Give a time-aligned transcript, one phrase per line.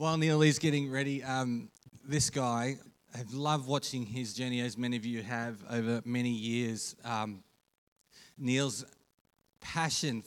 [0.00, 1.68] While Neal is getting ready, um,
[2.02, 2.78] this guy,
[3.14, 6.96] I've loved watching his journey, as many of you have over many years.
[7.04, 7.44] Um,
[8.38, 8.86] Neal's
[9.60, 10.22] passion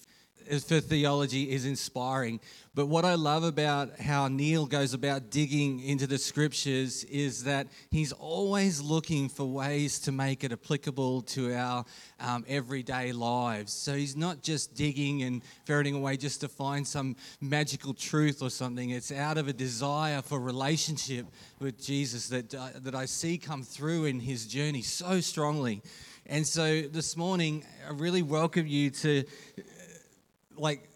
[0.48, 2.40] for theology is inspiring.
[2.76, 7.68] But what I love about how Neal goes about digging into the scriptures is that
[7.92, 11.86] he's always looking for ways to make it applicable to our
[12.20, 13.71] um, everyday lives.
[13.74, 18.50] So he's not just digging and ferreting away just to find some magical truth or
[18.50, 18.89] something.
[18.89, 21.28] It's out of a desire for relationship
[21.60, 25.83] with Jesus that, uh, that I see come through in his journey so strongly.
[26.25, 29.25] And so this morning, I really welcome you to
[30.57, 30.89] like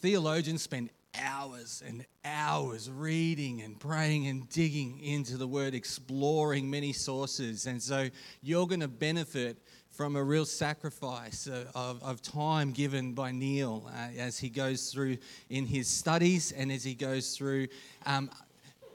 [0.00, 6.92] theologians spend hours and hours reading and praying and digging into the word, exploring many
[6.92, 7.66] sources.
[7.66, 8.08] And so
[8.42, 9.58] you're going to benefit
[9.90, 15.16] from a real sacrifice of, of time given by Neal uh, as he goes through
[15.48, 17.68] in his studies and as he goes through
[18.04, 18.28] um,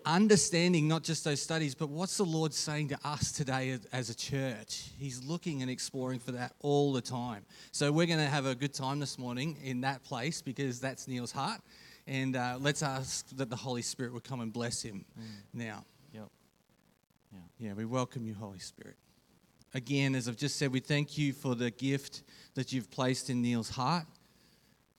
[0.05, 4.16] understanding not just those studies, but what's the Lord saying to us today as a
[4.16, 4.92] church?
[4.98, 7.45] He's looking and exploring for that all the time.
[7.72, 11.08] So we're going to have a good time this morning in that place because that's
[11.08, 11.62] Neal's heart.
[12.08, 15.23] And uh, let's ask that the Holy Spirit would come and bless him mm.
[15.53, 15.86] now.
[16.14, 16.28] Yep.
[17.31, 17.68] Yeah.
[17.68, 18.95] yeah, we welcome you, Holy Spirit.
[19.73, 22.23] Again, as I've just said, we thank you for the gift
[22.56, 24.06] that you've placed in Neal's heart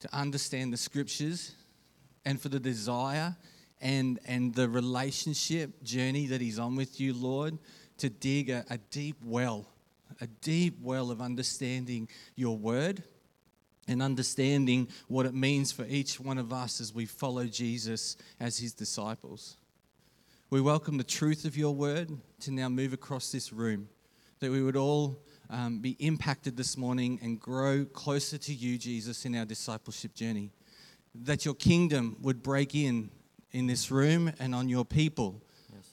[0.00, 1.54] to understand the scriptures
[2.24, 3.36] and for the desire
[3.82, 7.58] and, and the relationship journey that He's on with you, Lord,
[7.98, 9.66] to dig a, a deep well,
[10.20, 13.02] a deep well of understanding your word
[13.88, 18.56] and understanding what it means for each one of us as we follow Jesus as
[18.56, 19.56] His disciples.
[20.48, 22.10] We welcome the truth of your word
[22.40, 23.88] to now move across this room,
[24.38, 25.18] that we would all
[25.50, 30.52] um, be impacted this morning and grow closer to you, Jesus, in our discipleship journey.
[31.14, 33.10] That your kingdom would break in
[33.52, 35.42] in this room and on your people.
[35.74, 35.92] Yes,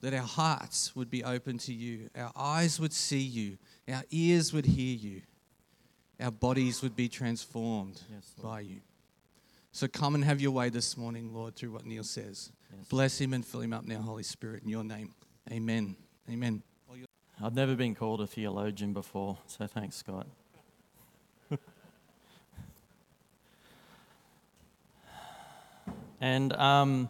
[0.00, 4.52] that our hearts would be open to you, our eyes would see you, our ears
[4.52, 5.22] would hear you,
[6.20, 8.80] our bodies would be transformed yes, by you.
[9.72, 12.50] So come and have your way this morning, Lord, through what Neal says.
[12.74, 12.88] Yes.
[12.88, 15.14] Bless him and fill him up now, Holy Spirit, in your name.
[15.50, 15.96] Amen.
[16.30, 16.62] Amen.
[17.42, 20.26] I've never been called a theologian before, so thanks, Scott.
[26.20, 27.08] And um,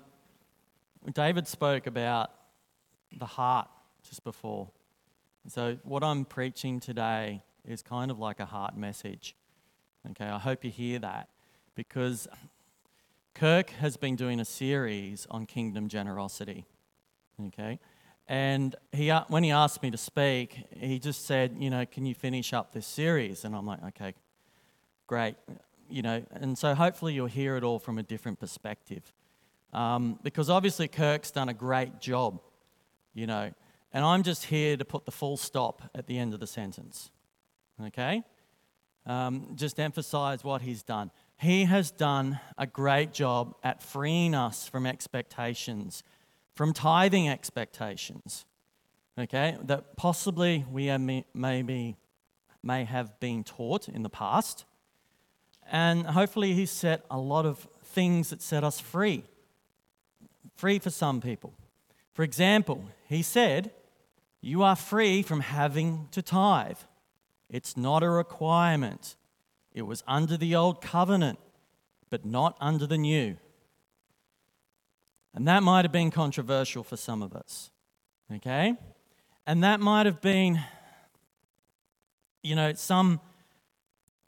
[1.12, 2.30] David spoke about
[3.16, 3.68] the heart
[4.02, 4.70] just before.
[5.48, 9.36] So, what I'm preaching today is kind of like a heart message.
[10.10, 11.28] Okay, I hope you hear that
[11.76, 12.26] because
[13.34, 16.64] Kirk has been doing a series on kingdom generosity.
[17.46, 17.78] Okay,
[18.26, 22.14] and he, when he asked me to speak, he just said, You know, can you
[22.14, 23.44] finish up this series?
[23.44, 24.14] And I'm like, Okay,
[25.06, 25.36] great
[25.88, 29.12] you know, and so hopefully you'll hear it all from a different perspective.
[29.72, 32.40] Um, because obviously Kirk's done a great job,
[33.14, 33.52] you know,
[33.92, 37.10] and I'm just here to put the full stop at the end of the sentence.
[37.84, 38.22] Okay?
[39.04, 41.10] Um, just emphasize what he's done.
[41.38, 46.02] He has done a great job at freeing us from expectations,
[46.54, 48.46] from tithing expectations,
[49.18, 51.96] okay, that possibly we may, maybe
[52.62, 54.64] may have been taught in the past
[55.70, 59.24] and hopefully, He set a lot of things that set us free.
[60.54, 61.54] Free for some people.
[62.12, 63.72] For example, He said,
[64.40, 66.78] You are free from having to tithe.
[67.48, 69.16] It's not a requirement.
[69.72, 71.38] It was under the old covenant,
[72.10, 73.36] but not under the new.
[75.34, 77.70] And that might have been controversial for some of us.
[78.34, 78.74] Okay?
[79.46, 80.60] And that might have been,
[82.42, 83.20] you know, some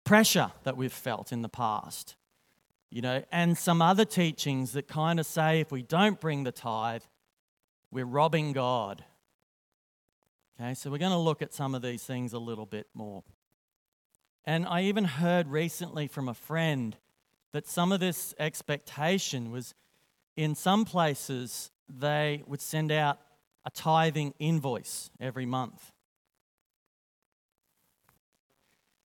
[0.09, 2.17] pressure that we've felt in the past.
[2.91, 6.53] You know, and some other teachings that kind of say if we don't bring the
[6.53, 7.03] tithe,
[7.91, 9.05] we're robbing God.
[10.59, 13.23] Okay, so we're going to look at some of these things a little bit more.
[14.47, 16.97] And I even heard recently from a friend
[17.53, 19.75] that some of this expectation was
[20.39, 23.19] in some places they would send out
[23.67, 25.93] a tithing invoice every month.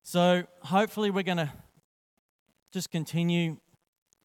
[0.04, 1.52] So hopefully, we're going to
[2.74, 3.58] just continue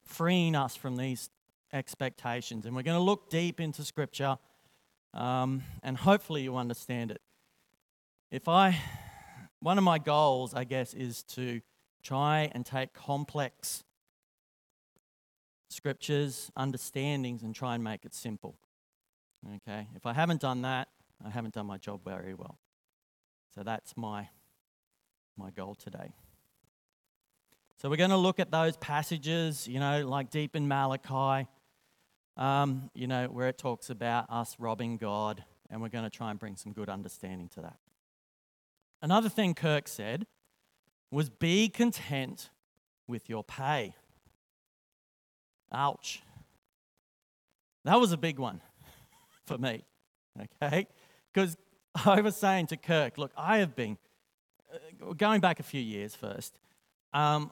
[0.04, 1.30] freeing us from these
[1.72, 2.66] expectations.
[2.66, 4.38] And we're going to look deep into Scripture,
[5.14, 7.20] um, and hopefully, you understand it.
[8.32, 8.76] If I,
[9.60, 11.60] one of my goals, I guess, is to
[12.02, 13.84] try and take complex
[15.70, 18.56] scriptures, understandings, and try and make it simple.
[19.56, 19.86] Okay?
[19.94, 20.88] If I haven't done that,
[21.24, 22.58] I haven't done my job very well.
[23.54, 24.28] So that's my
[25.38, 26.12] my goal today.
[27.80, 31.46] So we're going to look at those passages, you know, like deep in Malachi.
[32.38, 36.30] um, you know, where it talks about us robbing God, and we're going to try
[36.30, 37.76] and bring some good understanding to that.
[39.02, 40.26] Another thing Kirk said
[41.10, 42.50] was be content
[43.08, 43.94] with your pay.
[45.72, 46.22] Ouch.
[47.84, 48.60] That was a big one
[49.46, 49.84] for me,
[50.62, 50.86] okay?
[51.32, 51.56] Because
[52.06, 53.98] I was saying to Kirk, look, I have been,
[55.16, 56.58] going back a few years first,
[57.12, 57.50] um,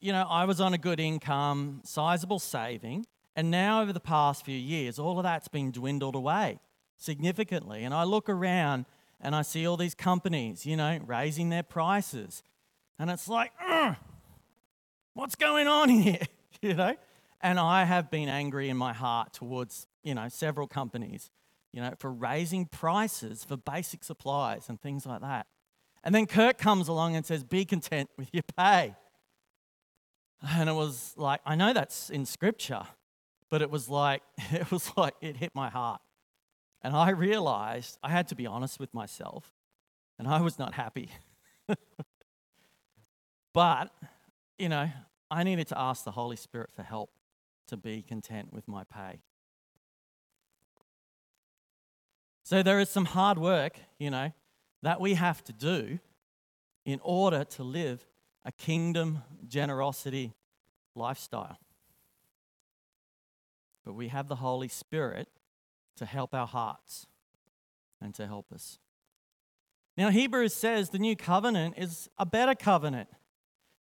[0.00, 4.44] you know, I was on a good income, sizable saving, and now over the past
[4.44, 6.60] few years, all of that's been dwindled away
[6.96, 7.84] significantly.
[7.84, 8.86] And I look around
[9.20, 12.42] and I see all these companies, you know, raising their prices.
[12.98, 13.52] And it's like,
[15.14, 16.26] what's going on here?
[16.62, 16.96] you know?
[17.40, 21.30] And I have been angry in my heart towards, you know, several companies,
[21.72, 25.46] you know, for raising prices for basic supplies and things like that.
[26.06, 28.94] And then Kirk comes along and says, be content with your pay.
[30.40, 32.82] And it was like, I know that's in scripture,
[33.50, 34.22] but it was like,
[34.52, 36.00] it was like, it hit my heart.
[36.80, 39.50] And I realized I had to be honest with myself,
[40.16, 41.10] and I was not happy.
[43.52, 43.90] but,
[44.58, 44.88] you know,
[45.28, 47.10] I needed to ask the Holy Spirit for help
[47.66, 49.22] to be content with my pay.
[52.44, 54.30] So there is some hard work, you know,
[54.82, 55.98] that we have to do
[56.84, 58.06] in order to live
[58.44, 60.32] a kingdom generosity
[60.94, 61.58] lifestyle.
[63.84, 65.28] But we have the Holy Spirit
[65.96, 67.06] to help our hearts
[68.00, 68.78] and to help us.
[69.96, 73.08] Now, Hebrews says the new covenant is a better covenant.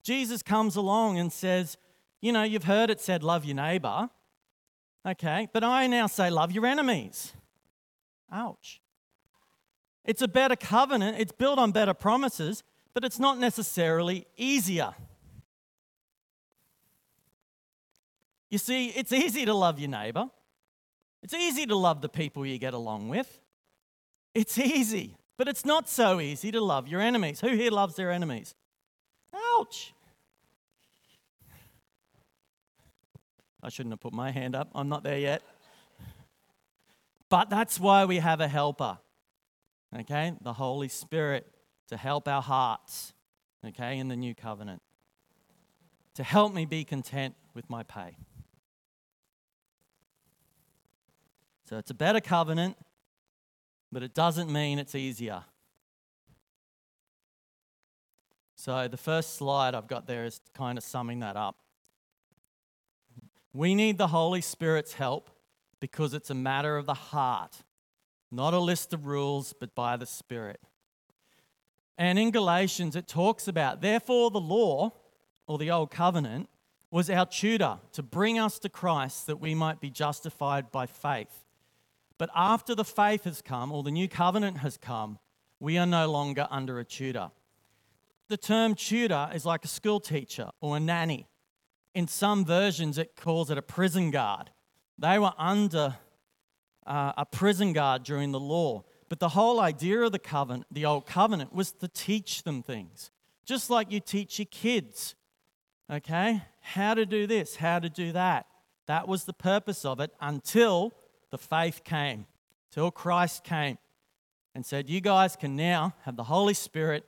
[0.03, 1.77] Jesus comes along and says,
[2.21, 4.09] You know, you've heard it said, love your neighbor.
[5.05, 7.33] Okay, but I now say, love your enemies.
[8.31, 8.81] Ouch.
[10.05, 12.63] It's a better covenant, it's built on better promises,
[12.93, 14.93] but it's not necessarily easier.
[18.49, 20.29] You see, it's easy to love your neighbor.
[21.23, 23.39] It's easy to love the people you get along with.
[24.35, 27.41] It's easy, but it's not so easy to love your enemies.
[27.41, 28.53] Who here loves their enemies?
[29.59, 29.93] Ouch.
[33.63, 34.69] I shouldn't have put my hand up.
[34.75, 35.41] I'm not there yet.
[37.27, 38.99] But that's why we have a helper,
[39.99, 40.33] okay?
[40.41, 41.47] The Holy Spirit
[41.87, 43.13] to help our hearts,
[43.65, 44.81] okay, in the new covenant,
[46.15, 48.15] to help me be content with my pay.
[51.69, 52.77] So it's a better covenant,
[53.91, 55.43] but it doesn't mean it's easier.
[58.55, 61.57] So the first slide I've got there is kind of summing that up.
[63.53, 65.29] We need the Holy Spirit's help
[65.79, 67.63] because it's a matter of the heart,
[68.31, 70.59] not a list of rules, but by the Spirit.
[71.97, 74.91] And in Galatians, it talks about, therefore, the law,
[75.47, 76.49] or the old covenant,
[76.91, 81.45] was our tutor to bring us to Christ that we might be justified by faith.
[82.17, 85.19] But after the faith has come, or the new covenant has come,
[85.59, 87.31] we are no longer under a tutor.
[88.27, 91.27] The term tutor is like a school teacher or a nanny.
[91.93, 94.51] In some versions, it calls it a prison guard.
[94.97, 95.95] They were under
[96.85, 98.83] uh, a prison guard during the law.
[99.09, 103.11] But the whole idea of the covenant, the old covenant, was to teach them things,
[103.45, 105.15] just like you teach your kids.
[105.91, 106.41] Okay?
[106.61, 108.47] How to do this, how to do that.
[108.87, 110.93] That was the purpose of it until
[111.31, 112.25] the faith came,
[112.71, 113.77] till Christ came
[114.53, 117.05] and said, You guys can now have the Holy Spirit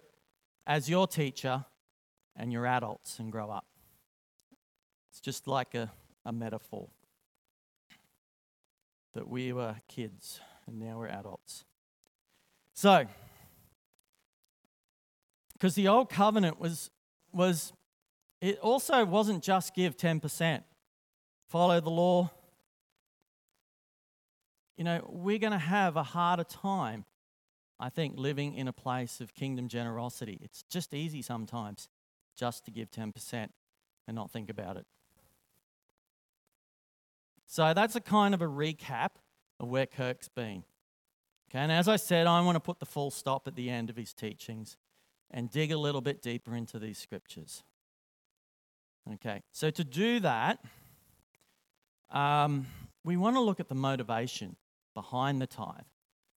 [0.65, 1.65] as your teacher
[2.35, 3.65] and you're adults and grow up.
[5.09, 5.91] It's just like a,
[6.25, 6.89] a metaphor
[9.17, 11.65] that we were kids and now we're adults.
[12.75, 13.07] So,
[15.53, 16.91] because the old covenant was,
[17.33, 17.73] was,
[18.41, 20.61] it also wasn't just give 10%,
[21.49, 22.29] follow the law.
[24.77, 27.03] You know, we're going to have a harder time,
[27.79, 30.37] I think, living in a place of kingdom generosity.
[30.43, 31.87] It's just easy sometimes
[32.37, 33.49] just to give 10%
[34.07, 34.85] and not think about it.
[37.47, 39.11] So that's a kind of a recap
[39.59, 40.63] of where Kirk's been.
[41.49, 43.89] Okay, and as I said, I want to put the full stop at the end
[43.89, 44.77] of his teachings
[45.31, 47.63] and dig a little bit deeper into these scriptures.
[49.13, 50.59] Okay, so to do that,
[52.11, 52.67] um,
[53.05, 54.57] we want to look at the motivation
[54.93, 55.87] behind the tithe.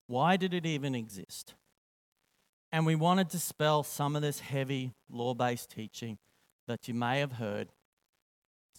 [0.07, 1.55] Why did it even exist?
[2.71, 6.19] And we want to dispel some of this heavy law based teaching
[6.69, 7.73] that you may have heard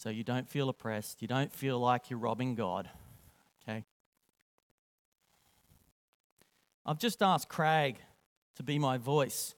[0.01, 2.89] so you don't feel oppressed, you don't feel like you're robbing God.
[3.61, 3.83] Okay?
[6.87, 7.97] I've just asked Craig
[8.55, 9.53] to be my voice.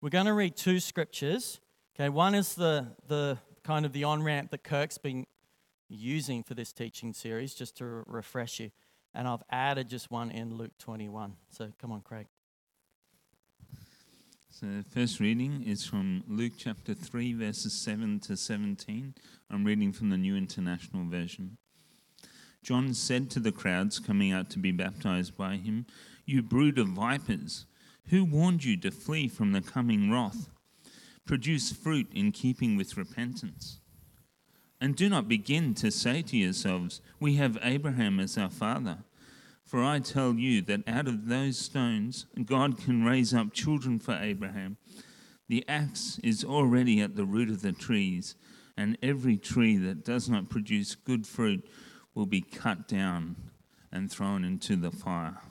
[0.00, 1.58] We're going to read two scriptures.
[1.96, 5.26] Okay, one is the, the kind of the on ramp that Kirk's been
[5.88, 8.70] using for this teaching series, just to refresh you.
[9.14, 11.34] And I've added just one in Luke 21.
[11.50, 12.28] So come on, Craig.
[14.50, 19.14] So, the first reading is from Luke chapter 3, verses 7 to 17.
[19.50, 21.58] I'm reading from the New International Version.
[22.62, 25.86] John said to the crowds coming out to be baptized by him,
[26.24, 27.66] You brood of vipers,
[28.08, 30.48] who warned you to flee from the coming wrath?
[31.26, 33.80] Produce fruit in keeping with repentance.
[34.80, 38.98] And do not begin to say to yourselves, We have Abraham as our father.
[39.68, 44.14] For I tell you that out of those stones God can raise up children for
[44.14, 44.78] Abraham.
[45.46, 48.34] The axe is already at the root of the trees,
[48.78, 51.68] and every tree that does not produce good fruit
[52.14, 53.36] will be cut down
[53.92, 55.42] and thrown into the fire.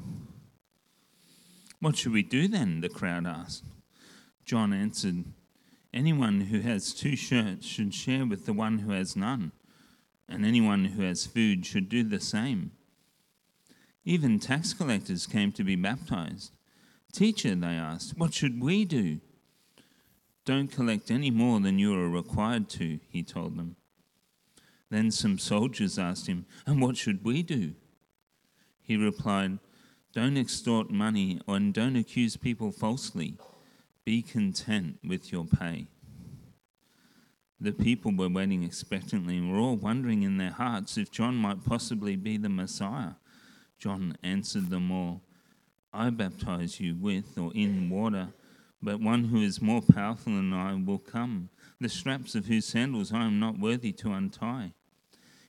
[1.80, 2.82] What should we do then?
[2.82, 3.66] the crowd asked.
[4.46, 5.26] John answered,
[5.94, 9.52] Anyone who has two shirts should share with the one who has none,
[10.28, 12.72] and anyone who has food should do the same.
[14.08, 16.56] Even tax collectors came to be baptized.
[17.12, 19.20] Teacher, they asked, what should we do?
[20.46, 23.76] Don't collect any more than you are required to, he told them.
[24.90, 27.74] Then some soldiers asked him, And what should we do?
[28.82, 29.60] He replied,
[30.14, 33.38] Don't extort money and don't accuse people falsely.
[34.06, 35.88] Be content with your pay.
[37.60, 41.66] The people were waiting expectantly and were all wondering in their hearts if John might
[41.66, 43.16] possibly be the Messiah.
[43.78, 45.22] John answered them all,
[45.94, 48.30] I baptize you with or in water,
[48.82, 53.14] but one who is more powerful than I will come, the straps of whose sandals
[53.14, 54.74] I am not worthy to untie.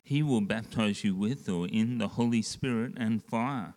[0.03, 3.75] He will baptize you with or in the Holy Spirit and fire.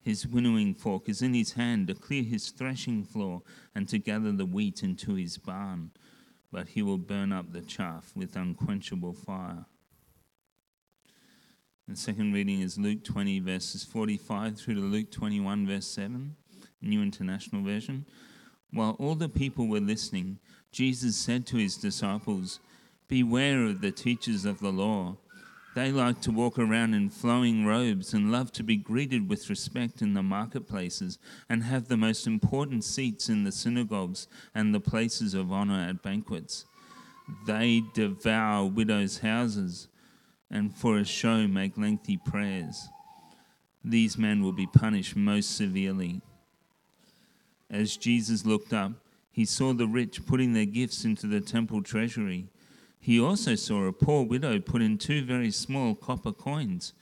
[0.00, 3.42] His winnowing fork is in his hand to clear his threshing floor
[3.74, 5.92] and to gather the wheat into his barn,
[6.50, 9.66] but he will burn up the chaff with unquenchable fire.
[11.88, 16.36] The second reading is Luke 20, verses 45 through to Luke 21, verse 7,
[16.80, 18.06] New International Version.
[18.70, 20.38] While all the people were listening,
[20.70, 22.60] Jesus said to his disciples,
[23.08, 25.16] Beware of the teachers of the law.
[25.74, 30.00] They like to walk around in flowing robes and love to be greeted with respect
[30.00, 35.34] in the marketplaces and have the most important seats in the synagogues and the places
[35.34, 36.64] of honor at banquets.
[37.44, 39.88] They devour widows' houses
[40.52, 42.88] and for a show make lengthy prayers.
[43.82, 46.20] These men will be punished most severely.
[47.70, 48.92] As Jesus looked up,
[49.32, 52.48] he saw the rich putting their gifts into the temple treasury.
[53.00, 56.92] He also saw a poor widow put in two very small copper coins.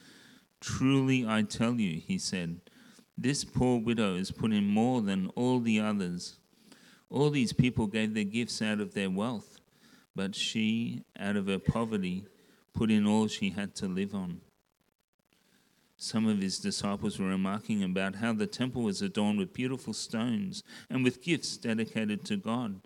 [0.61, 2.61] Truly I tell you, he said,
[3.19, 6.39] this poor widow has put in more than all the others.
[7.11, 9.59] All these people gave their gifts out of their wealth,
[10.17, 12.25] but she, out of her poverty,
[12.73, 14.41] put in all she had to live on.
[15.97, 20.63] Some of his disciples were remarking about how the temple was adorned with beautiful stones
[20.89, 22.81] and with gifts dedicated to God.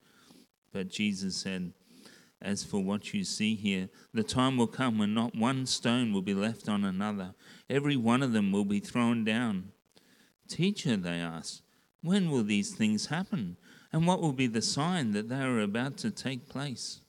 [0.73, 1.73] But Jesus said,
[2.43, 6.23] As for what you see here, the time will come when not one stone will
[6.23, 7.35] be left on another.
[7.71, 9.71] Every one of them will be thrown down.
[10.49, 11.63] Teacher, they asked,
[12.05, 13.57] when will these things happen?
[13.91, 17.01] And what will be the sign that they are about to take place?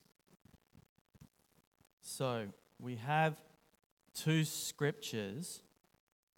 [2.01, 2.45] So,
[2.79, 3.35] we have
[4.13, 5.61] two scriptures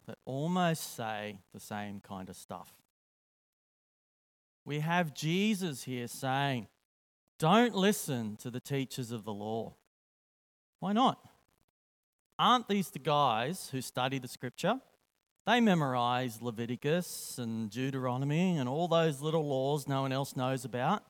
[0.06, 2.72] that almost say the same kind of stuff.
[4.64, 6.66] We have Jesus here saying,
[7.38, 9.74] Don't listen to the teachers of the law.
[10.80, 11.18] Why not?
[12.38, 14.80] Aren't these the guys who study the scripture?
[15.46, 21.02] They memorize Leviticus and Deuteronomy and all those little laws no one else knows about.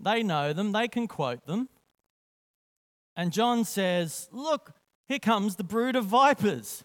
[0.00, 1.68] They know them, they can quote them.
[3.16, 4.72] And John says, Look,
[5.08, 6.84] here comes the brood of vipers.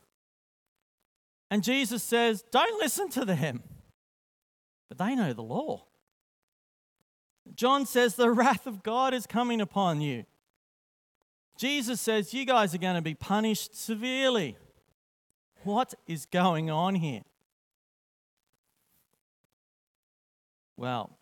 [1.52, 3.64] And Jesus says, Don't listen to them.
[4.90, 5.86] But they know the law.
[7.54, 10.26] John says, The wrath of God is coming upon you.
[11.58, 14.58] Jesus says, You guys are going to be punished severely.
[15.64, 17.22] What is going on here?
[20.78, 21.18] Well,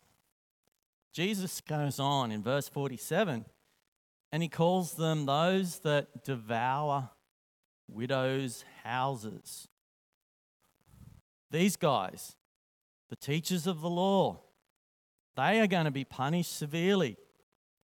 [1.12, 3.44] Jesus goes on in verse 47
[4.34, 7.10] and he calls them those that devour
[7.88, 9.68] widows' houses.
[11.52, 12.34] These guys,
[13.10, 14.40] the teachers of the law,
[15.36, 17.16] they are going to be punished severely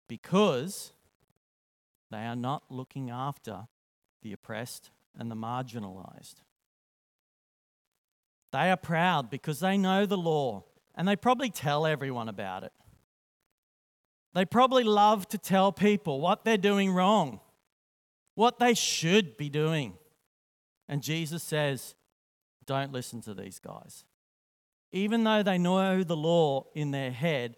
[0.08, 0.92] because
[2.10, 3.68] they are not looking after
[4.24, 6.38] the oppressed and the marginalized.
[8.52, 10.64] They are proud because they know the law
[10.96, 12.74] and they probably tell everyone about it.
[14.34, 17.40] They probably love to tell people what they're doing wrong,
[18.36, 19.94] what they should be doing.
[20.88, 21.96] And Jesus says,
[22.66, 24.06] don't listen to these guys.
[24.92, 27.56] Even though they know the law in their head,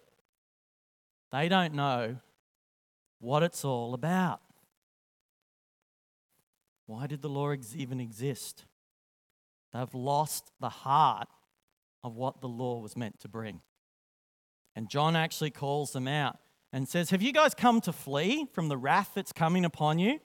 [1.31, 2.17] they don't know
[3.19, 4.41] what it's all about.
[6.87, 8.65] Why did the law even exist?
[9.73, 11.29] They've lost the heart
[12.03, 13.61] of what the law was meant to bring.
[14.75, 16.37] And John actually calls them out
[16.73, 20.19] and says, Have you guys come to flee from the wrath that's coming upon you?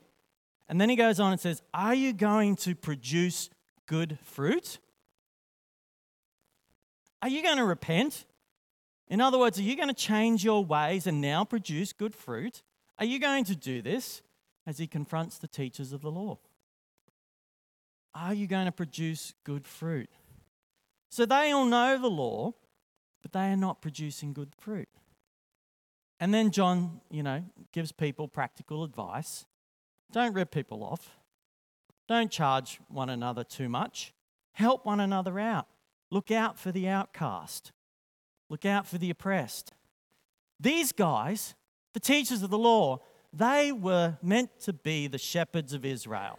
[0.68, 3.50] And then he goes on and says, Are you going to produce
[3.86, 4.78] good fruit?
[7.22, 8.24] Are you going to repent?
[9.08, 12.62] In other words, are you going to change your ways and now produce good fruit?
[12.98, 14.22] Are you going to do this
[14.66, 16.38] as he confronts the teachers of the law?
[18.14, 20.10] Are you going to produce good fruit?
[21.08, 22.54] So they all know the law,
[23.22, 24.88] but they are not producing good fruit.
[26.18, 29.44] And then John, you know, gives people practical advice.
[30.12, 31.18] Don't rip people off.
[32.08, 34.14] Don't charge one another too much.
[34.52, 35.66] Help one another out.
[36.10, 37.72] Look out for the outcast.
[38.48, 39.72] Look out for the oppressed.
[40.58, 41.54] These guys,
[41.92, 43.00] the teachers of the law,
[43.32, 46.38] they were meant to be the shepherds of Israel.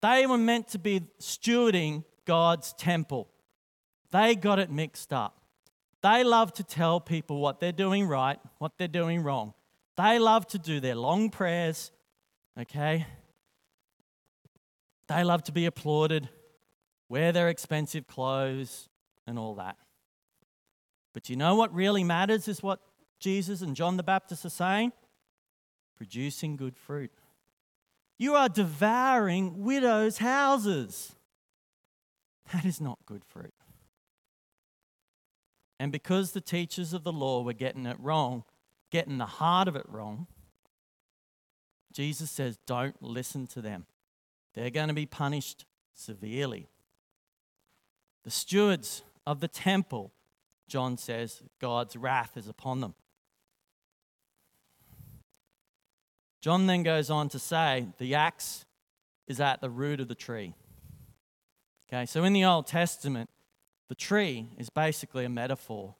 [0.00, 3.28] They were meant to be stewarding God's temple.
[4.12, 5.39] They got it mixed up.
[6.02, 9.54] They love to tell people what they're doing right, what they're doing wrong.
[9.96, 11.90] They love to do their long prayers,
[12.58, 13.06] okay?
[15.08, 16.28] They love to be applauded,
[17.08, 18.88] wear their expensive clothes,
[19.26, 19.76] and all that.
[21.12, 22.80] But you know what really matters is what
[23.18, 24.92] Jesus and John the Baptist are saying?
[25.96, 27.10] Producing good fruit.
[28.18, 31.14] You are devouring widows' houses.
[32.52, 33.54] That is not good fruit.
[35.80, 38.44] And because the teachers of the law were getting it wrong,
[38.90, 40.26] getting the heart of it wrong,
[41.90, 43.86] Jesus says, don't listen to them.
[44.52, 46.68] They're going to be punished severely.
[48.24, 50.12] The stewards of the temple,
[50.68, 52.94] John says, God's wrath is upon them.
[56.42, 58.66] John then goes on to say the axe
[59.26, 60.52] is at the root of the tree.
[61.90, 63.30] Okay, so in the Old Testament,
[63.90, 65.96] the tree is basically a metaphor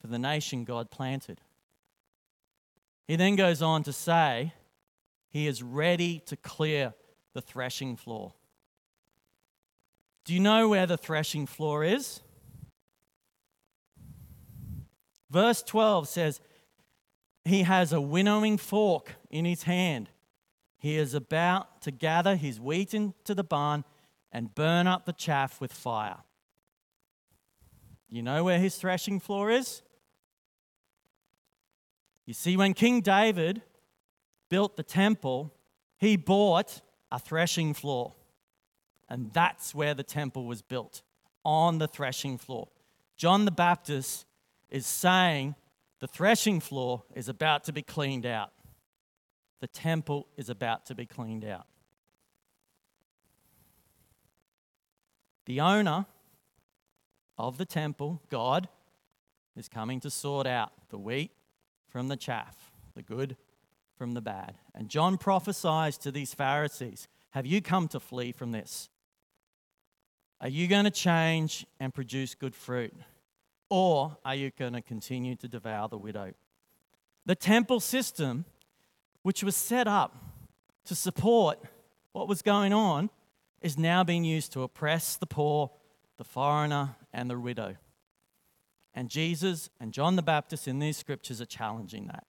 [0.00, 1.40] for the nation God planted.
[3.06, 4.52] He then goes on to say
[5.30, 6.92] he is ready to clear
[7.32, 8.32] the threshing floor.
[10.24, 12.20] Do you know where the threshing floor is?
[15.30, 16.40] Verse 12 says,
[17.44, 20.10] He has a winnowing fork in his hand.
[20.78, 23.84] He is about to gather his wheat into the barn
[24.32, 26.24] and burn up the chaff with fire.
[28.14, 29.82] You know where his threshing floor is?
[32.26, 33.60] You see, when King David
[34.48, 35.52] built the temple,
[35.96, 38.14] he bought a threshing floor.
[39.08, 41.02] And that's where the temple was built,
[41.44, 42.68] on the threshing floor.
[43.16, 44.26] John the Baptist
[44.70, 45.56] is saying
[45.98, 48.52] the threshing floor is about to be cleaned out.
[49.58, 51.66] The temple is about to be cleaned out.
[55.46, 56.06] The owner
[57.38, 58.68] of the temple, God,
[59.56, 61.30] is coming to sort out the wheat
[61.88, 63.36] from the chaff, the good
[63.96, 64.58] from the bad.
[64.74, 68.88] And John prophesies to these Pharisees Have you come to flee from this?
[70.40, 72.94] Are you going to change and produce good fruit?
[73.70, 76.32] Or are you going to continue to devour the widow?
[77.24, 78.44] The temple system,
[79.22, 80.14] which was set up
[80.84, 81.58] to support
[82.12, 83.08] what was going on,
[83.62, 85.70] is now being used to oppress the poor,
[86.18, 87.76] the foreigner, and the widow.
[88.92, 92.26] And Jesus and John the Baptist in these scriptures are challenging that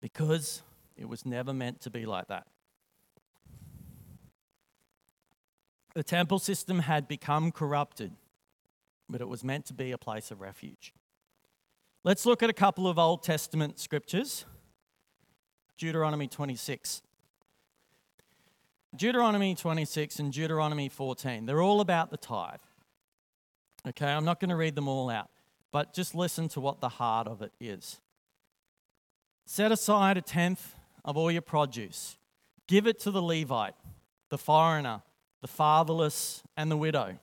[0.00, 0.62] because
[0.96, 2.46] it was never meant to be like that.
[5.94, 8.12] The temple system had become corrupted,
[9.08, 10.92] but it was meant to be a place of refuge.
[12.02, 14.44] Let's look at a couple of Old Testament scriptures.
[15.78, 17.00] Deuteronomy 26.
[18.94, 22.60] Deuteronomy 26 and Deuteronomy 14, they're all about the tithe.
[23.86, 25.28] Okay, I'm not going to read them all out,
[25.70, 28.00] but just listen to what the heart of it is.
[29.46, 32.16] Set aside a tenth of all your produce.
[32.66, 33.74] Give it to the Levite,
[34.30, 35.02] the foreigner,
[35.42, 37.18] the fatherless, and the widow.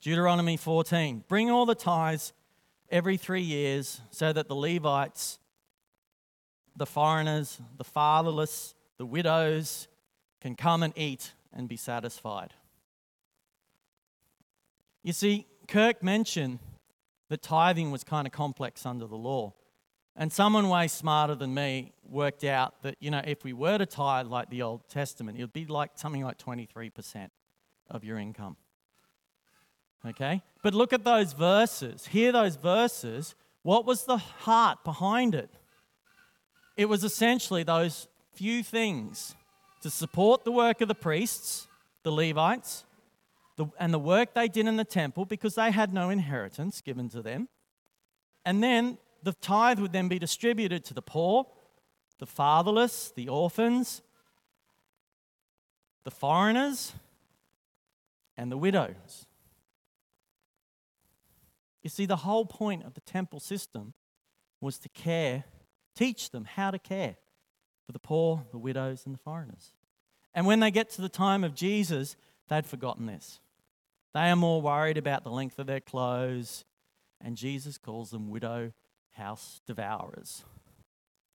[0.00, 2.32] Deuteronomy 14 Bring all the tithes
[2.90, 5.38] every three years so that the Levites,
[6.76, 9.88] the foreigners, the fatherless, the widows
[10.40, 12.54] can come and eat and be satisfied.
[15.02, 16.58] You see, Kirk mentioned
[17.28, 19.54] that tithing was kind of complex under the law.
[20.16, 23.86] And someone way smarter than me worked out that, you know, if we were to
[23.86, 27.28] tithe like the Old Testament, it would be like something like 23%
[27.88, 28.56] of your income.
[30.04, 30.42] Okay?
[30.62, 32.06] But look at those verses.
[32.06, 33.34] Hear those verses.
[33.62, 35.50] What was the heart behind it?
[36.76, 39.34] It was essentially those few things
[39.82, 41.68] to support the work of the priests,
[42.02, 42.84] the Levites,
[43.60, 47.10] the, and the work they did in the temple because they had no inheritance given
[47.10, 47.46] to them.
[48.46, 51.46] And then the tithe would then be distributed to the poor,
[52.18, 54.00] the fatherless, the orphans,
[56.04, 56.94] the foreigners,
[58.34, 59.26] and the widows.
[61.82, 63.92] You see, the whole point of the temple system
[64.62, 65.44] was to care,
[65.94, 67.16] teach them how to care
[67.84, 69.72] for the poor, the widows, and the foreigners.
[70.32, 72.16] And when they get to the time of Jesus,
[72.48, 73.38] they'd forgotten this.
[74.12, 76.64] They are more worried about the length of their clothes,
[77.20, 78.72] and Jesus calls them widow
[79.12, 80.44] house devourers.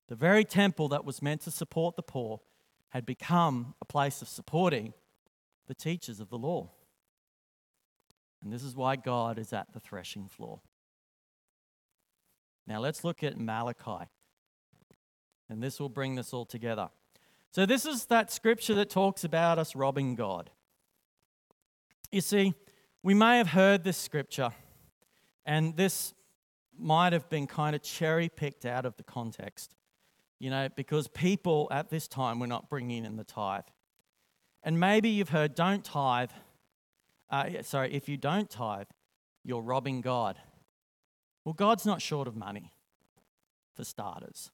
[0.08, 2.42] The very temple that was meant to support the poor
[2.90, 4.94] had become a place of supporting
[5.68, 6.72] the teachers of the law.
[8.44, 10.62] And this is why God is at the threshing floor.
[12.68, 14.10] Now let's look at Malachi.
[15.50, 16.90] And this will bring this all together.
[17.52, 20.50] So, this is that scripture that talks about us robbing God.
[22.12, 22.54] You see,
[23.06, 24.50] we may have heard this scripture,
[25.46, 26.16] and this
[26.76, 29.76] might have been kind of cherry picked out of the context,
[30.40, 33.66] you know, because people at this time were not bringing in the tithe.
[34.64, 36.32] And maybe you've heard, don't tithe.
[37.30, 38.88] Uh, sorry, if you don't tithe,
[39.44, 40.40] you're robbing God.
[41.44, 42.72] Well, God's not short of money,
[43.76, 44.50] for starters.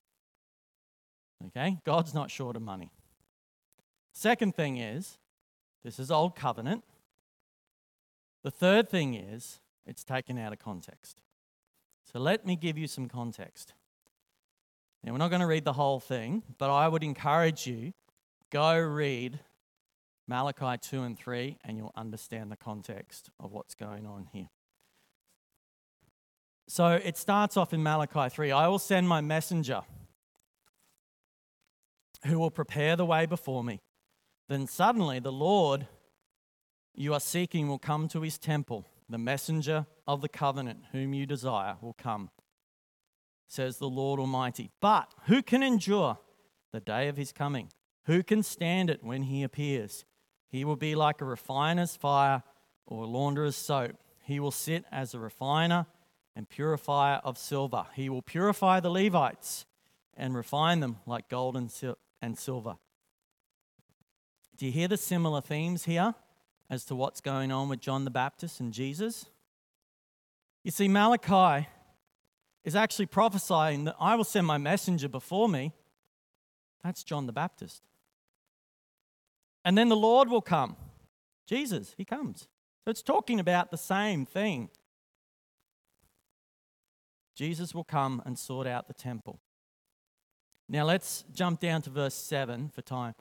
[1.47, 1.77] Okay?
[1.85, 2.91] God's not short of money.
[4.11, 5.19] Second thing is,
[5.85, 6.83] this is Old Covenant.
[8.43, 11.21] The third thing is, it's taken out of context.
[12.11, 13.73] So let me give you some context.
[15.03, 17.93] Now, we're not going to read the whole thing, but I would encourage you
[18.51, 19.39] go read
[20.27, 24.49] Malachi 2 and 3, and you'll understand the context of what's going on here.
[26.67, 29.81] So it starts off in Malachi 3 I will send my messenger
[32.25, 33.81] who will prepare the way before me.
[34.47, 35.87] Then suddenly the Lord
[36.95, 38.85] you are seeking will come to his temple.
[39.09, 42.29] The messenger of the covenant, whom you desire, will come,
[43.47, 44.71] says the Lord Almighty.
[44.79, 46.17] But who can endure
[46.71, 47.69] the day of his coming?
[48.05, 50.05] Who can stand it when he appears?
[50.47, 52.43] He will be like a refiner's fire
[52.85, 53.97] or a launderer's soap.
[54.23, 55.87] He will sit as a refiner
[56.35, 57.85] and purifier of silver.
[57.93, 59.65] He will purify the Levites
[60.15, 61.71] and refine them like gold and,
[62.21, 62.75] and silver.
[64.57, 66.15] Do you hear the similar themes here?
[66.71, 69.25] As to what's going on with John the Baptist and Jesus?
[70.63, 71.67] You see, Malachi
[72.63, 75.73] is actually prophesying that I will send my messenger before me.
[76.83, 77.83] That's John the Baptist.
[79.65, 80.77] And then the Lord will come.
[81.45, 82.47] Jesus, he comes.
[82.85, 84.69] So it's talking about the same thing.
[87.35, 89.39] Jesus will come and sort out the temple.
[90.69, 93.13] Now let's jump down to verse 7 for time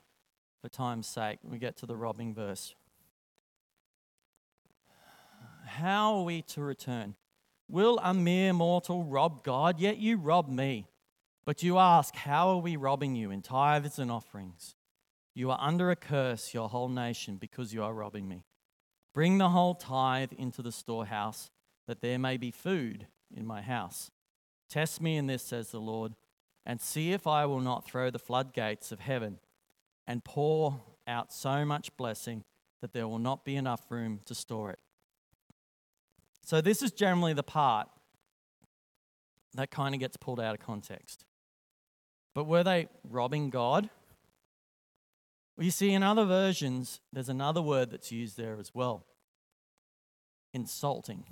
[0.61, 1.39] for time's sake.
[1.43, 2.75] We get to the robbing verse.
[5.77, 7.15] How are we to return?
[7.69, 9.79] Will a mere mortal rob God?
[9.79, 10.87] Yet you rob me.
[11.45, 14.75] But you ask, How are we robbing you in tithes and offerings?
[15.33, 18.43] You are under a curse, your whole nation, because you are robbing me.
[19.13, 21.49] Bring the whole tithe into the storehouse,
[21.87, 24.11] that there may be food in my house.
[24.69, 26.15] Test me in this, says the Lord,
[26.65, 29.39] and see if I will not throw the floodgates of heaven
[30.05, 32.43] and pour out so much blessing
[32.81, 34.79] that there will not be enough room to store it.
[36.43, 37.87] So, this is generally the part
[39.53, 41.25] that kind of gets pulled out of context.
[42.33, 43.89] But were they robbing God?
[45.57, 49.05] Well, you see, in other versions, there's another word that's used there as well
[50.53, 51.23] insulting.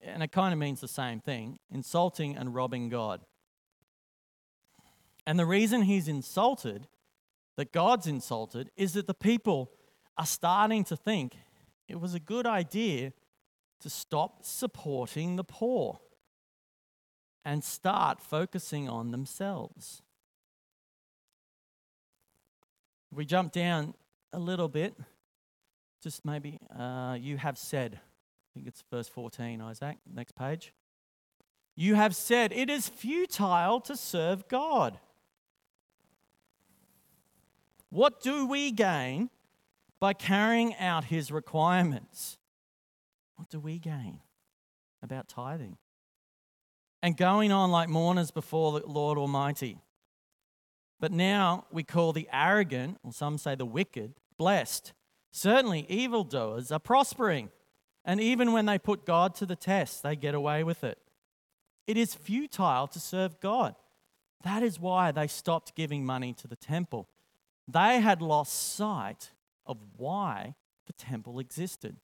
[0.00, 3.20] And it kind of means the same thing insulting and robbing God.
[5.26, 6.86] And the reason he's insulted,
[7.56, 9.72] that God's insulted, is that the people
[10.16, 11.36] are starting to think
[11.88, 13.12] it was a good idea
[13.80, 16.00] to stop supporting the poor
[17.44, 20.02] and start focusing on themselves.
[23.12, 23.94] We jump down
[24.32, 24.94] a little bit,
[26.02, 30.72] just maybe uh, you have said, I think it's verse 14, Isaac, next page.
[31.76, 34.98] You have said, it is futile to serve God.
[37.90, 39.30] What do we gain
[40.00, 42.38] by carrying out his requirements.
[43.36, 44.20] What do we gain
[45.02, 45.78] about tithing?
[47.06, 49.78] and going on like mourners before the Lord Almighty.
[50.98, 54.92] But now we call the arrogant, or some say the wicked, blessed.
[55.30, 57.50] Certainly, evildoers are prospering,
[58.04, 60.98] and even when they put God to the test, they get away with it.
[61.86, 63.76] It is futile to serve God.
[64.42, 67.08] That is why they stopped giving money to the temple.
[67.68, 69.30] They had lost sight
[69.66, 70.54] of why
[70.86, 71.96] the temple existed.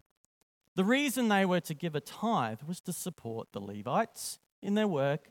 [0.74, 4.88] The reason they were to give a tithe was to support the Levites in their
[4.88, 5.30] work,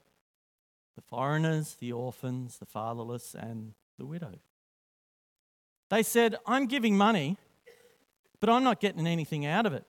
[0.96, 4.34] the foreigners, the orphans, the fatherless, and the widow.
[5.90, 7.38] They said, I'm giving money,
[8.40, 9.86] but I'm not getting anything out of it.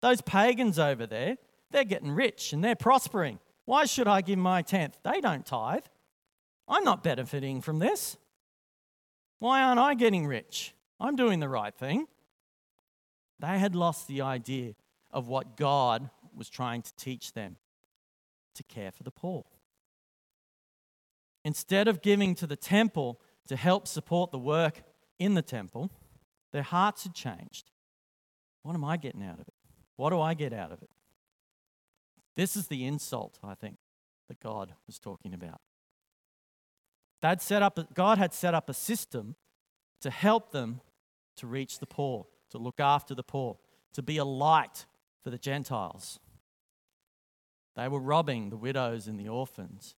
[0.00, 1.36] Those pagans over there,
[1.70, 3.38] they're getting rich and they're prospering.
[3.66, 4.98] Why should I give my tenth?
[5.04, 5.84] They don't tithe.
[6.66, 8.16] I'm not benefiting from this.
[9.38, 10.74] Why aren't I getting rich?
[11.00, 12.06] I'm doing the right thing.
[13.38, 14.74] They had lost the idea
[15.10, 17.56] of what God was trying to teach them
[18.54, 19.44] to care for the poor.
[21.44, 24.82] Instead of giving to the temple to help support the work
[25.18, 25.90] in the temple,
[26.52, 27.70] their hearts had changed.
[28.62, 29.54] What am I getting out of it?
[29.96, 30.90] What do I get out of it?
[32.36, 33.76] This is the insult, I think,
[34.28, 35.60] that God was talking about.
[37.22, 39.36] They'd set up, God had set up a system
[40.00, 40.80] to help them
[41.40, 43.56] to reach the poor, to look after the poor,
[43.94, 44.84] to be a light
[45.22, 46.20] for the Gentiles.
[47.76, 49.94] They were robbing the widows and the orphans,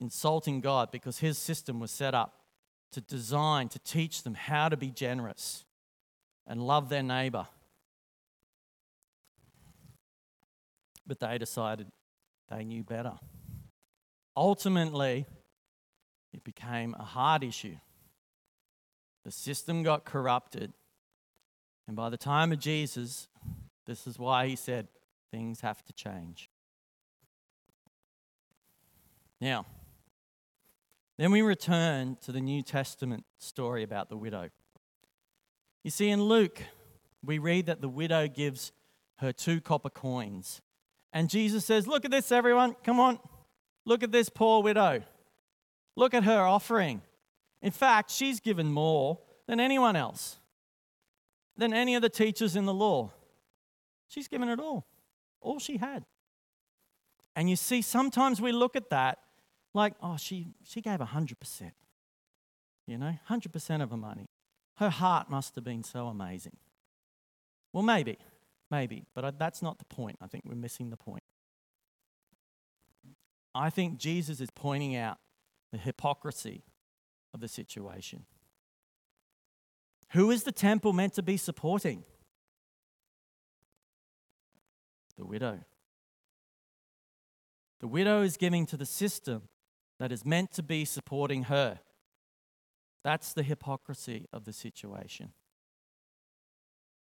[0.00, 2.42] insulting God because his system was set up
[2.92, 5.64] to design, to teach them how to be generous
[6.46, 7.48] and love their neighbor.
[11.06, 11.88] But they decided
[12.48, 13.14] they knew better.
[14.36, 15.26] Ultimately,
[16.32, 17.76] it became a hard issue.
[19.28, 20.72] The system got corrupted.
[21.86, 23.28] And by the time of Jesus,
[23.84, 24.88] this is why he said
[25.30, 26.48] things have to change.
[29.38, 29.66] Now,
[31.18, 34.48] then we return to the New Testament story about the widow.
[35.84, 36.62] You see, in Luke,
[37.22, 38.72] we read that the widow gives
[39.18, 40.62] her two copper coins.
[41.12, 42.76] And Jesus says, Look at this, everyone.
[42.82, 43.18] Come on.
[43.84, 45.02] Look at this poor widow.
[45.96, 47.02] Look at her offering.
[47.62, 50.38] In fact, she's given more than anyone else,
[51.56, 53.10] than any of the teachers in the law.
[54.08, 54.86] She's given it all,
[55.40, 56.04] all she had.
[57.34, 59.18] And you see, sometimes we look at that
[59.74, 61.72] like, oh, she, she gave 100%.
[62.86, 64.26] You know, 100% of her money.
[64.76, 66.56] Her heart must have been so amazing.
[67.72, 68.16] Well, maybe,
[68.70, 70.16] maybe, but that's not the point.
[70.20, 71.22] I think we're missing the point.
[73.54, 75.18] I think Jesus is pointing out
[75.72, 76.62] the hypocrisy
[77.34, 78.24] of the situation.
[80.12, 82.04] Who is the temple meant to be supporting?
[85.16, 85.60] The widow.
[87.80, 89.48] The widow is giving to the system
[89.98, 91.80] that is meant to be supporting her.
[93.04, 95.32] That's the hypocrisy of the situation.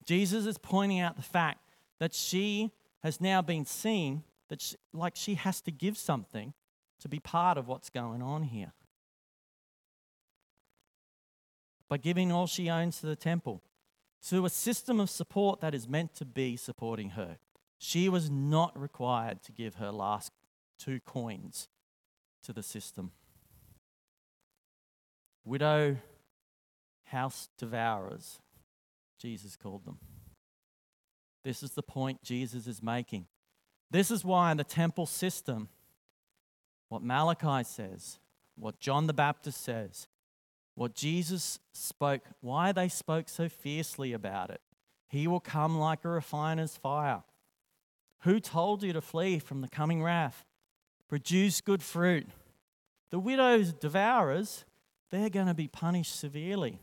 [0.05, 2.71] Jesus is pointing out the fact that she
[3.03, 6.53] has now been seen that she, like she has to give something
[6.99, 8.73] to be part of what's going on here.
[11.89, 13.61] By giving all she owns to the temple,
[14.29, 17.37] to a system of support that is meant to be supporting her.
[17.77, 20.31] She was not required to give her last
[20.79, 21.67] two coins
[22.43, 23.11] to the system.
[25.43, 25.97] Widow
[27.05, 28.39] house devourers,
[29.19, 29.99] Jesus called them.
[31.43, 33.27] This is the point Jesus is making.
[33.91, 35.67] This is why in the temple system
[36.87, 38.19] what Malachi says,
[38.55, 40.07] what John the Baptist says,
[40.75, 44.61] what Jesus spoke, why they spoke so fiercely about it.
[45.07, 47.23] He will come like a refiner's fire.
[48.21, 50.45] Who told you to flee from the coming wrath?
[51.07, 52.27] Produce good fruit.
[53.11, 54.65] The widow's devourers,
[55.11, 56.79] they're going to be punished severely.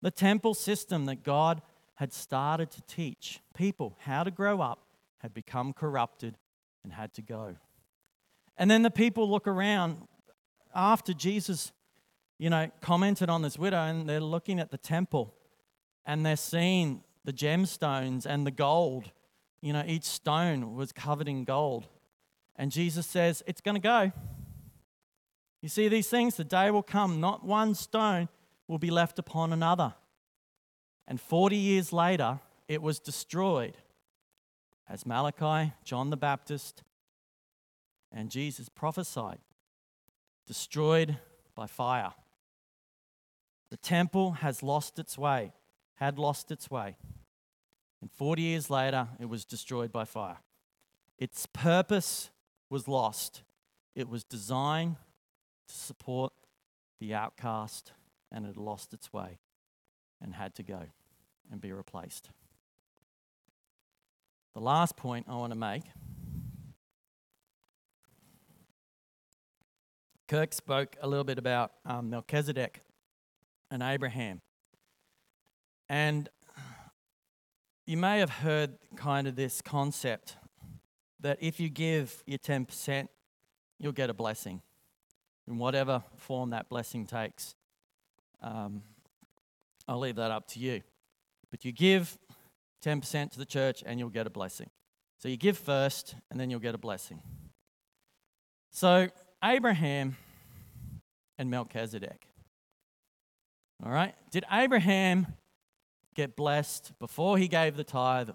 [0.00, 1.62] The temple system that God
[1.94, 4.80] had started to teach people how to grow up
[5.18, 6.36] had become corrupted
[6.82, 7.54] and had to go.
[8.56, 10.08] And then the people look around
[10.74, 11.70] after Jesus,
[12.42, 15.32] you know, commented on this widow and they're looking at the temple
[16.04, 19.12] and they're seeing the gemstones and the gold.
[19.60, 21.86] You know, each stone was covered in gold.
[22.56, 24.10] And Jesus says, It's going to go.
[25.60, 26.34] You see these things?
[26.34, 28.28] The day will come, not one stone
[28.66, 29.94] will be left upon another.
[31.06, 33.76] And 40 years later, it was destroyed.
[34.88, 36.82] As Malachi, John the Baptist,
[38.10, 39.38] and Jesus prophesied
[40.48, 41.18] destroyed
[41.54, 42.14] by fire.
[43.72, 45.54] The temple has lost its way,
[45.94, 46.98] had lost its way.
[48.02, 50.36] And 40 years later, it was destroyed by fire.
[51.18, 52.28] Its purpose
[52.68, 53.44] was lost.
[53.94, 54.96] It was designed
[55.68, 56.34] to support
[57.00, 57.92] the outcast,
[58.30, 59.38] and it lost its way
[60.20, 60.82] and had to go
[61.50, 62.28] and be replaced.
[64.52, 65.84] The last point I want to make
[70.28, 72.82] Kirk spoke a little bit about um, Melchizedek
[73.72, 74.42] and Abraham.
[75.88, 76.28] And
[77.86, 80.36] you may have heard kind of this concept
[81.20, 83.08] that if you give your 10%,
[83.78, 84.60] you'll get a blessing
[85.48, 87.54] in whatever form that blessing takes.
[88.42, 88.82] Um,
[89.88, 90.82] I'll leave that up to you.
[91.50, 92.18] But you give
[92.84, 94.68] 10% to the church and you'll get a blessing.
[95.18, 97.22] So you give first and then you'll get a blessing.
[98.70, 99.08] So
[99.42, 100.16] Abraham
[101.38, 102.31] and Melchizedek.
[103.84, 104.14] All right?
[104.30, 105.26] Did Abraham
[106.14, 108.30] get blessed before he gave the tithe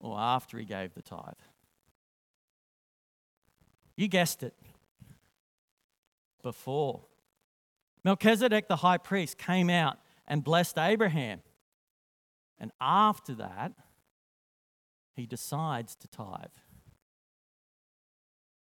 [0.00, 1.34] or after he gave the tithe?
[3.96, 4.54] You guessed it.
[6.42, 7.04] Before.
[8.04, 11.40] Melchizedek, the high priest, came out and blessed Abraham.
[12.58, 13.72] And after that,
[15.14, 16.50] he decides to tithe.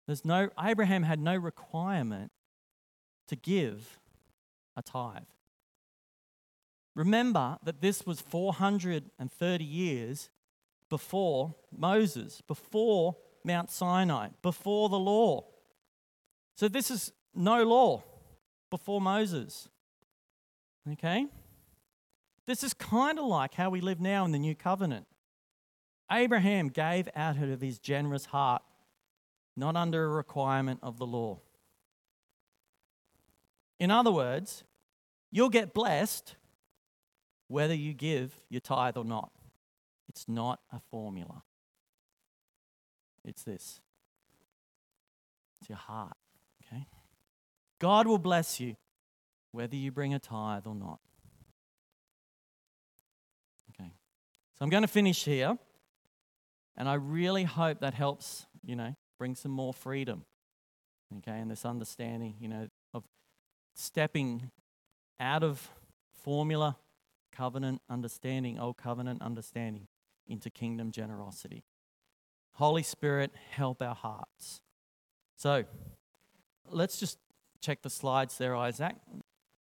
[0.08, 2.32] There's no, Abraham had no requirement
[3.28, 4.00] to give
[4.76, 5.24] a tithe.
[6.98, 10.32] Remember that this was 430 years
[10.90, 15.46] before Moses, before Mount Sinai, before the law.
[16.56, 18.02] So this is no law
[18.72, 19.70] before Moses.
[20.92, 21.28] Okay?
[22.48, 25.06] This is kind of like how we live now in the new covenant.
[26.12, 28.64] Abraham gave out of his generous heart
[29.56, 31.42] not under a requirement of the law.
[33.80, 34.64] In other words,
[35.30, 36.36] you'll get blessed
[37.48, 39.32] whether you give your tithe or not.
[40.10, 41.44] It's not a formula,
[43.24, 43.82] it's this
[45.60, 46.16] it's your heart,
[46.64, 46.86] okay?
[47.80, 48.76] God will bless you
[49.52, 51.00] whether you bring a tithe or not.
[53.72, 53.92] Okay,
[54.58, 55.58] so I'm going to finish here,
[56.76, 60.26] and I really hope that helps, you know, bring some more freedom,
[61.18, 63.04] okay, and this understanding, you know, of
[63.76, 64.52] stepping
[65.20, 65.70] out of
[66.24, 66.78] formula,
[67.38, 69.88] covenant understanding, old covenant understanding,
[70.28, 71.64] into kingdom generosity.
[72.54, 74.62] Holy Spirit, help our hearts.
[75.36, 75.66] So
[76.70, 77.20] let's just
[77.62, 78.96] check the slides there, Isaac.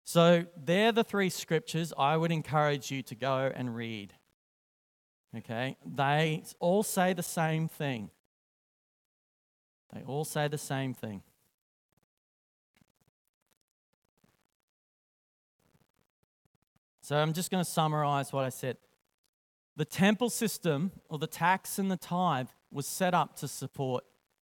[0.03, 4.13] So they're the three scriptures I would encourage you to go and read.
[5.37, 5.77] Okay?
[5.85, 8.09] They all say the same thing.
[9.93, 11.21] They all say the same thing.
[17.09, 18.77] So I'm just going to summarize what I said.
[19.75, 24.03] The temple system, or the tax and the tithe, was set up to support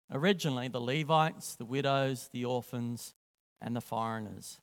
[0.10, 3.14] originally the Levites, the widows, the orphans,
[3.60, 4.62] and the foreigners.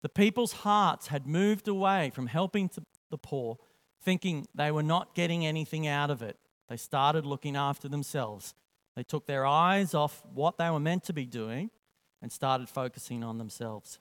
[0.00, 2.70] The people's hearts had moved away from helping
[3.10, 3.58] the poor,
[4.02, 6.38] thinking they were not getting anything out of it.
[6.70, 8.54] They started looking after themselves
[8.96, 11.70] they took their eyes off what they were meant to be doing
[12.22, 13.98] and started focusing on themselves.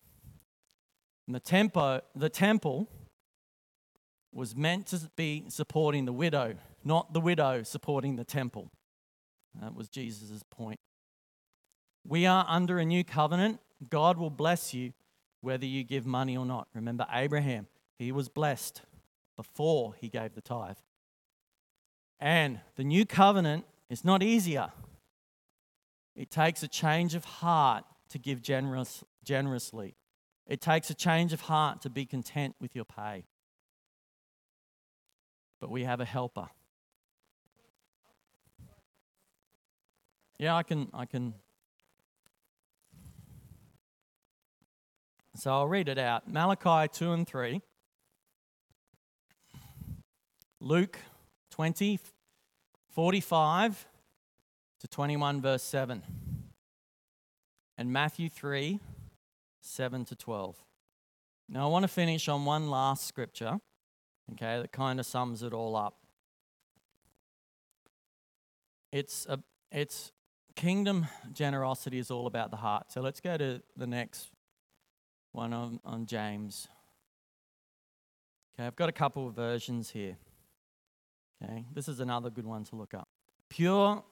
[1.28, 2.88] And the, tempo, the temple
[4.34, 8.72] was meant to be supporting the widow, not the widow supporting the temple.
[9.62, 10.80] That was Jesus' point.
[12.06, 13.60] We are under a new covenant.
[13.90, 14.94] God will bless you
[15.42, 16.68] whether you give money or not.
[16.74, 18.82] Remember Abraham, he was blessed
[19.36, 20.78] before he gave the tithe.
[22.20, 24.72] And the new covenant is not easier.
[26.16, 29.96] It takes a change of heart to give generous, generously.
[30.48, 33.26] It takes a change of heart to be content with your pay.
[35.60, 36.50] But we have a helper.
[40.38, 41.36] Yeah, I can I can
[45.36, 46.28] So I'll read it out.
[46.28, 47.62] Malachi 2 and 3.
[50.60, 51.00] Luke
[51.52, 52.00] 20
[52.92, 53.88] 45
[54.80, 56.04] to 21, verse 7.
[57.78, 58.80] And Matthew 3,
[59.64, 60.62] 7 to 12.
[61.50, 63.60] Now, I want to finish on one last scripture,
[64.34, 65.98] okay, that kind of sums it all up.
[68.92, 69.40] It's, a,
[69.72, 70.12] it's
[70.56, 72.92] kingdom generosity is all about the heart.
[72.92, 74.32] So let's go to the next
[75.32, 76.68] one on, on James.
[78.54, 80.18] Okay, I've got a couple of versions here.
[81.44, 83.08] Okay, this is another good one to look up.
[83.50, 84.04] Pure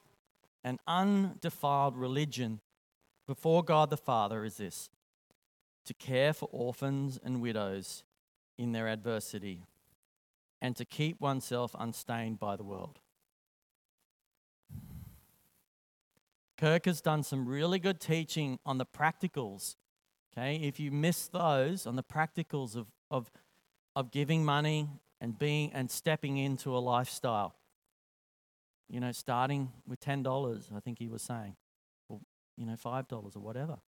[0.64, 2.60] and undefiled religion
[3.28, 4.89] before God the Father is this
[5.86, 8.03] to care for orphans and widows
[8.57, 9.65] in their adversity
[10.61, 12.99] and to keep oneself unstained by the world.
[16.57, 19.75] Kirk has done some really good teaching on the practicals.
[20.32, 23.32] Okay, if you miss those on the practicals of, of,
[23.95, 24.88] of giving money
[25.19, 27.55] and being and stepping into a lifestyle,
[28.88, 31.55] you know, starting with ten dollars, I think he was saying,
[32.07, 32.19] or
[32.55, 33.79] you know, five dollars or whatever.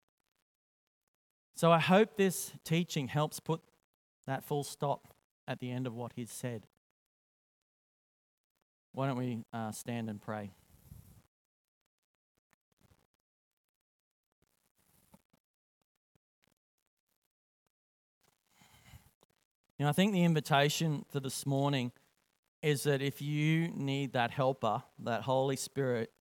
[1.54, 3.60] So I hope this teaching helps put
[4.26, 5.08] that full stop
[5.46, 6.66] at the end of what he's said.
[8.92, 10.50] Why don't we uh, stand and pray?
[19.78, 21.90] You know, I think the invitation for this morning
[22.62, 26.12] is that if you need that helper, that Holy Spirit,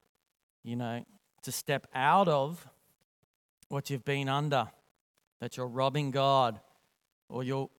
[0.63, 1.05] you know,
[1.43, 2.67] to step out of
[3.67, 4.69] what you've been under,
[5.41, 6.61] that you're robbing God,
[7.27, 7.69] or you're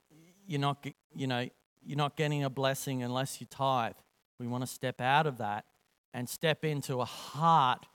[0.47, 1.49] you're not you know
[1.83, 3.95] you're not getting a blessing unless you tithe.
[4.39, 5.65] We want to step out of that
[6.13, 7.87] and step into a heart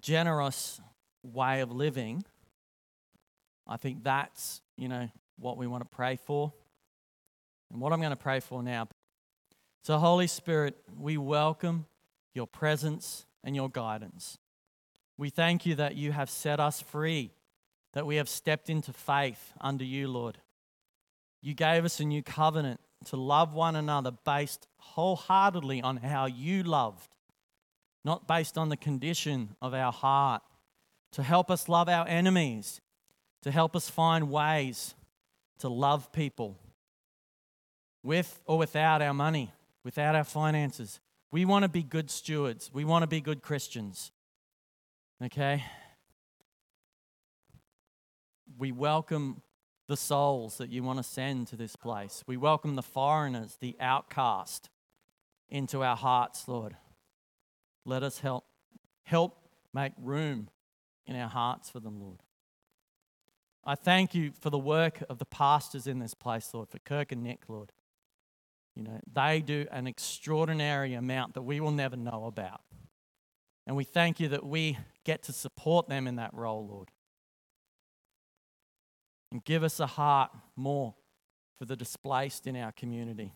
[0.00, 0.80] generous
[1.22, 2.24] way of living.
[3.66, 6.52] I think that's you know what we want to pray for
[7.70, 8.88] and what I'm going to pray for now.
[9.82, 11.86] So, Holy Spirit, we welcome
[12.34, 14.38] your presence and your guidance.
[15.18, 17.32] We thank you that you have set us free,
[17.92, 20.38] that we have stepped into faith under you, Lord.
[21.40, 26.62] You gave us a new covenant to love one another based wholeheartedly on how you
[26.62, 27.16] loved,
[28.04, 30.42] not based on the condition of our heart,
[31.12, 32.80] to help us love our enemies,
[33.42, 34.94] to help us find ways
[35.58, 36.58] to love people
[38.02, 39.52] with or without our money,
[39.84, 41.00] without our finances.
[41.30, 42.70] We want to be good stewards.
[42.72, 44.12] We want to be good Christians.
[45.22, 45.64] Okay?
[48.62, 49.42] We welcome
[49.88, 52.22] the souls that you want to send to this place.
[52.28, 54.70] We welcome the foreigners, the outcast
[55.48, 56.76] into our hearts, Lord.
[57.84, 58.44] Let us help
[59.02, 59.36] help
[59.74, 60.48] make room
[61.08, 62.20] in our hearts for them, Lord.
[63.64, 67.10] I thank you for the work of the pastors in this place, Lord, for Kirk
[67.10, 67.72] and Nick, Lord.
[68.76, 72.60] You know, they do an extraordinary amount that we will never know about.
[73.66, 76.90] And we thank you that we get to support them in that role, Lord.
[79.32, 80.94] And give us a heart more
[81.58, 83.32] for the displaced in our community.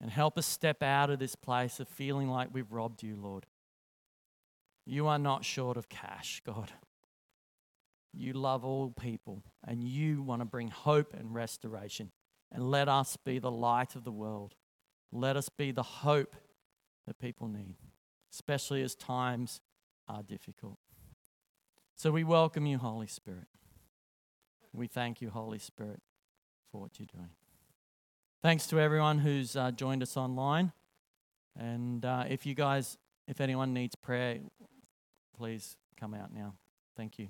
[0.00, 3.44] And help us step out of this place of feeling like we've robbed you, Lord.
[4.86, 6.72] You are not short of cash, God.
[8.14, 12.12] You love all people and you want to bring hope and restoration.
[12.50, 14.54] And let us be the light of the world.
[15.12, 16.34] Let us be the hope
[17.06, 17.76] that people need,
[18.32, 19.60] especially as times
[20.08, 20.78] are difficult.
[22.04, 23.46] So we welcome you, Holy Spirit.
[24.74, 26.02] We thank you, Holy Spirit,
[26.70, 27.30] for what you're doing.
[28.42, 30.72] Thanks to everyone who's uh, joined us online.
[31.58, 34.40] And uh, if you guys, if anyone needs prayer,
[35.34, 36.56] please come out now.
[36.94, 37.28] Thank you.